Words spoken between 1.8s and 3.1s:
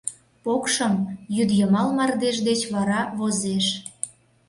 мардеж деч вара